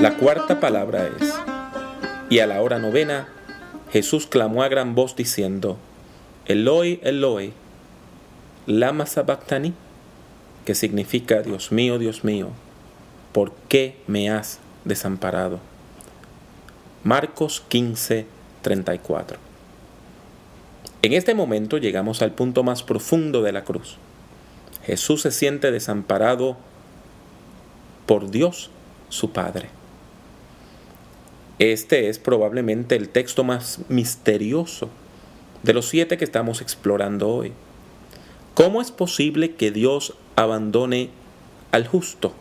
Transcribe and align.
La 0.00 0.16
cuarta 0.16 0.60
palabra 0.60 1.08
es, 1.08 1.34
y 2.30 2.38
a 2.38 2.46
la 2.46 2.62
hora 2.62 2.78
novena, 2.78 3.28
Jesús 3.92 4.26
clamó 4.26 4.62
a 4.62 4.68
gran 4.68 4.94
voz 4.94 5.14
diciendo, 5.14 5.76
Eloi, 6.46 7.00
Eloi, 7.02 7.52
lama 8.66 9.04
sabactani, 9.04 9.74
que 10.64 10.74
significa, 10.74 11.42
Dios 11.42 11.70
mío, 11.70 11.98
Dios 11.98 12.24
mío, 12.24 12.48
¿por 13.32 13.52
qué 13.68 13.98
me 14.06 14.30
has 14.30 14.58
desamparado? 14.86 15.60
Marcos 17.04 17.62
15, 17.68 18.24
34. 18.62 19.36
En 21.02 21.12
este 21.12 21.34
momento 21.34 21.76
llegamos 21.76 22.22
al 22.22 22.32
punto 22.32 22.62
más 22.62 22.82
profundo 22.82 23.42
de 23.42 23.52
la 23.52 23.64
cruz. 23.64 23.98
Jesús 24.82 25.20
se 25.20 25.30
siente 25.30 25.70
desamparado 25.70 26.56
por 28.06 28.30
Dios, 28.30 28.70
su 29.10 29.32
Padre. 29.32 29.79
Este 31.60 32.08
es 32.08 32.18
probablemente 32.18 32.96
el 32.96 33.10
texto 33.10 33.44
más 33.44 33.80
misterioso 33.90 34.88
de 35.62 35.74
los 35.74 35.86
siete 35.90 36.16
que 36.16 36.24
estamos 36.24 36.62
explorando 36.62 37.28
hoy. 37.28 37.52
¿Cómo 38.54 38.80
es 38.80 38.90
posible 38.90 39.56
que 39.56 39.70
Dios 39.70 40.14
abandone 40.36 41.10
al 41.70 41.86
justo? 41.86 42.32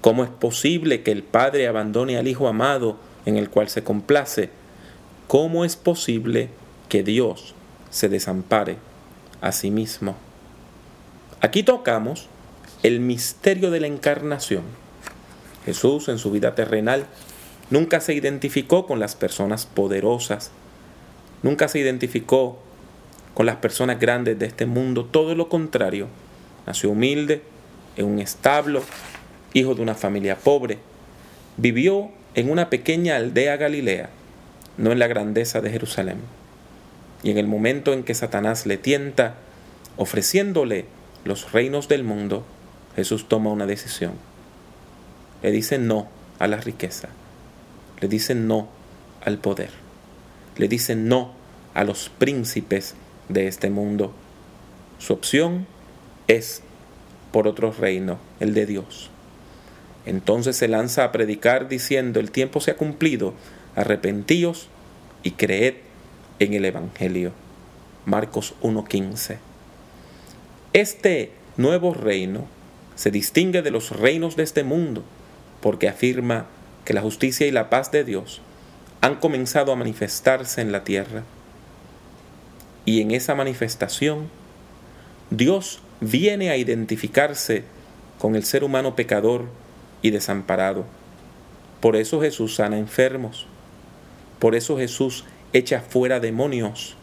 ¿Cómo 0.00 0.22
es 0.22 0.30
posible 0.30 1.02
que 1.02 1.10
el 1.10 1.24
Padre 1.24 1.66
abandone 1.66 2.16
al 2.16 2.28
Hijo 2.28 2.46
amado 2.46 2.96
en 3.26 3.36
el 3.36 3.50
cual 3.50 3.68
se 3.68 3.82
complace? 3.82 4.50
¿Cómo 5.26 5.64
es 5.64 5.74
posible 5.74 6.48
que 6.88 7.02
Dios 7.02 7.56
se 7.90 8.08
desampare 8.08 8.76
a 9.40 9.50
sí 9.50 9.72
mismo? 9.72 10.14
Aquí 11.40 11.64
tocamos 11.64 12.28
el 12.84 13.00
misterio 13.00 13.72
de 13.72 13.80
la 13.80 13.88
encarnación. 13.88 14.62
Jesús 15.64 16.08
en 16.08 16.18
su 16.18 16.30
vida 16.30 16.54
terrenal 16.54 17.06
nunca 17.72 18.00
se 18.00 18.12
identificó 18.12 18.86
con 18.86 19.00
las 19.00 19.16
personas 19.16 19.64
poderosas, 19.64 20.50
nunca 21.42 21.68
se 21.68 21.78
identificó 21.78 22.58
con 23.32 23.46
las 23.46 23.56
personas 23.56 23.98
grandes 23.98 24.38
de 24.38 24.44
este 24.44 24.66
mundo, 24.66 25.06
todo 25.06 25.34
lo 25.34 25.48
contrario, 25.48 26.08
nació 26.66 26.90
humilde, 26.90 27.40
en 27.96 28.04
un 28.04 28.18
establo, 28.18 28.82
hijo 29.54 29.74
de 29.74 29.80
una 29.80 29.94
familia 29.94 30.36
pobre, 30.36 30.80
vivió 31.56 32.10
en 32.34 32.50
una 32.50 32.68
pequeña 32.68 33.16
aldea 33.16 33.56
galilea, 33.56 34.10
no 34.76 34.92
en 34.92 34.98
la 34.98 35.06
grandeza 35.06 35.62
de 35.62 35.70
Jerusalén. 35.70 36.18
Y 37.22 37.30
en 37.30 37.38
el 37.38 37.46
momento 37.46 37.94
en 37.94 38.02
que 38.02 38.12
Satanás 38.12 38.66
le 38.66 38.76
tienta, 38.76 39.36
ofreciéndole 39.96 40.84
los 41.24 41.52
reinos 41.52 41.88
del 41.88 42.04
mundo, 42.04 42.44
Jesús 42.96 43.28
toma 43.30 43.50
una 43.50 43.64
decisión. 43.64 44.12
Le 45.42 45.50
dice 45.50 45.78
no 45.78 46.08
a 46.38 46.48
la 46.48 46.58
riqueza. 46.58 47.08
Le 48.02 48.08
dice 48.08 48.34
no 48.34 48.68
al 49.24 49.38
poder. 49.38 49.70
Le 50.56 50.68
dice 50.68 50.96
no 50.96 51.32
a 51.72 51.84
los 51.84 52.10
príncipes 52.10 52.94
de 53.28 53.46
este 53.46 53.70
mundo. 53.70 54.12
Su 54.98 55.14
opción 55.14 55.66
es 56.26 56.62
por 57.30 57.46
otro 57.46 57.72
reino, 57.72 58.18
el 58.40 58.54
de 58.54 58.66
Dios. 58.66 59.08
Entonces 60.04 60.56
se 60.56 60.68
lanza 60.68 61.04
a 61.04 61.12
predicar 61.12 61.68
diciendo, 61.68 62.18
el 62.18 62.32
tiempo 62.32 62.60
se 62.60 62.72
ha 62.72 62.76
cumplido, 62.76 63.34
arrepentíos 63.76 64.68
y 65.22 65.30
creed 65.32 65.74
en 66.40 66.54
el 66.54 66.64
Evangelio. 66.64 67.32
Marcos 68.04 68.54
1.15. 68.62 69.38
Este 70.72 71.30
nuevo 71.56 71.94
reino 71.94 72.46
se 72.96 73.12
distingue 73.12 73.62
de 73.62 73.70
los 73.70 73.90
reinos 73.90 74.34
de 74.34 74.42
este 74.42 74.64
mundo 74.64 75.04
porque 75.60 75.88
afirma 75.88 76.46
que 76.84 76.94
la 76.94 77.00
justicia 77.00 77.46
y 77.46 77.50
la 77.50 77.70
paz 77.70 77.90
de 77.90 78.04
Dios 78.04 78.40
han 79.00 79.16
comenzado 79.16 79.72
a 79.72 79.76
manifestarse 79.76 80.60
en 80.60 80.72
la 80.72 80.84
tierra. 80.84 81.22
Y 82.84 83.00
en 83.00 83.10
esa 83.10 83.34
manifestación, 83.34 84.28
Dios 85.30 85.80
viene 86.00 86.50
a 86.50 86.56
identificarse 86.56 87.64
con 88.18 88.36
el 88.36 88.44
ser 88.44 88.64
humano 88.64 88.96
pecador 88.96 89.46
y 90.02 90.10
desamparado. 90.10 90.84
Por 91.80 91.96
eso 91.96 92.20
Jesús 92.20 92.56
sana 92.56 92.78
enfermos. 92.78 93.46
Por 94.38 94.54
eso 94.54 94.76
Jesús 94.76 95.24
echa 95.52 95.80
fuera 95.80 96.20
demonios. 96.20 96.96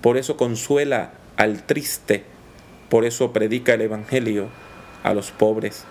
Por 0.00 0.16
eso 0.18 0.36
consuela 0.36 1.12
al 1.36 1.64
triste 1.64 2.24
por 2.94 3.04
eso 3.04 3.32
predica 3.32 3.74
el 3.74 3.80
Evangelio 3.80 4.48
a 5.02 5.14
los 5.14 5.32
pobres. 5.32 5.84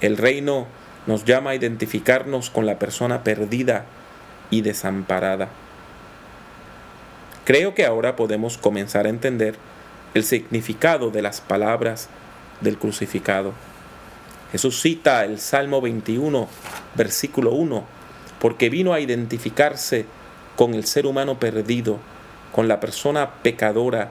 El 0.00 0.16
reino 0.16 0.66
nos 1.06 1.24
llama 1.24 1.50
a 1.50 1.54
identificarnos 1.54 2.50
con 2.50 2.66
la 2.66 2.78
persona 2.78 3.22
perdida 3.22 3.84
y 4.50 4.62
desamparada. 4.62 5.48
Creo 7.44 7.74
que 7.74 7.86
ahora 7.86 8.16
podemos 8.16 8.58
comenzar 8.58 9.06
a 9.06 9.10
entender 9.10 9.56
el 10.14 10.24
significado 10.24 11.10
de 11.10 11.22
las 11.22 11.40
palabras 11.40 12.08
del 12.60 12.78
crucificado. 12.78 13.52
Jesús 14.50 14.80
cita 14.80 15.24
el 15.24 15.38
Salmo 15.38 15.80
21, 15.80 16.48
versículo 16.94 17.52
1, 17.52 17.84
porque 18.40 18.68
vino 18.68 18.92
a 18.92 19.00
identificarse 19.00 20.06
con 20.56 20.74
el 20.74 20.86
ser 20.86 21.06
humano 21.06 21.38
perdido, 21.38 21.98
con 22.52 22.66
la 22.66 22.80
persona 22.80 23.34
pecadora 23.42 24.10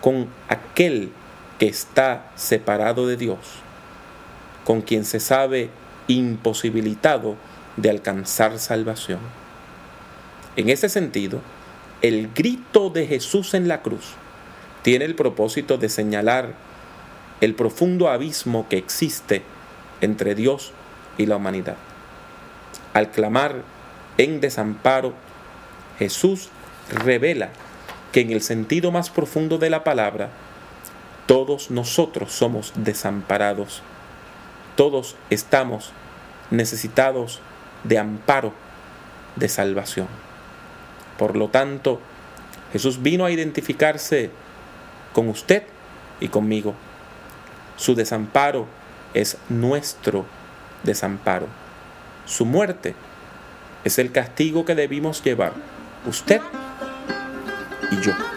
con 0.00 0.28
aquel 0.48 1.10
que 1.58 1.66
está 1.66 2.30
separado 2.36 3.06
de 3.06 3.16
Dios, 3.16 3.38
con 4.66 4.82
quien 4.82 5.04
se 5.04 5.20
sabe 5.20 5.70
imposibilitado 6.08 7.36
de 7.76 7.88
alcanzar 7.88 8.58
salvación. 8.58 9.20
En 10.56 10.68
ese 10.68 10.88
sentido, 10.88 11.40
el 12.02 12.30
grito 12.34 12.90
de 12.90 13.06
Jesús 13.06 13.54
en 13.54 13.68
la 13.68 13.80
cruz 13.80 14.14
tiene 14.82 15.04
el 15.04 15.14
propósito 15.14 15.78
de 15.78 15.88
señalar 15.88 16.54
el 17.40 17.54
profundo 17.54 18.08
abismo 18.08 18.68
que 18.68 18.76
existe 18.76 19.42
entre 20.00 20.34
Dios 20.34 20.72
y 21.16 21.26
la 21.26 21.36
humanidad. 21.36 21.76
Al 22.92 23.10
clamar 23.10 23.62
en 24.18 24.40
desamparo, 24.40 25.14
Jesús 25.98 26.48
revela 26.90 27.50
que 28.12 28.20
en 28.20 28.30
el 28.30 28.42
sentido 28.42 28.90
más 28.90 29.10
profundo 29.10 29.58
de 29.58 29.70
la 29.70 29.84
palabra, 29.84 30.30
todos 31.26 31.70
nosotros 31.70 32.32
somos 32.32 32.72
desamparados. 32.76 33.82
Todos 34.76 35.16
estamos 35.30 35.92
necesitados 36.50 37.40
de 37.84 37.98
amparo, 37.98 38.52
de 39.36 39.48
salvación. 39.48 40.06
Por 41.18 41.34
lo 41.34 41.48
tanto, 41.48 42.00
Jesús 42.72 43.02
vino 43.02 43.24
a 43.24 43.30
identificarse 43.30 44.30
con 45.14 45.28
usted 45.28 45.62
y 46.20 46.28
conmigo. 46.28 46.74
Su 47.76 47.94
desamparo 47.94 48.66
es 49.14 49.38
nuestro 49.48 50.26
desamparo. 50.82 51.46
Su 52.26 52.44
muerte 52.44 52.94
es 53.84 53.98
el 53.98 54.12
castigo 54.12 54.64
que 54.64 54.74
debimos 54.74 55.22
llevar 55.22 55.52
usted 56.06 56.40
y 57.90 58.00
yo. 58.00 58.35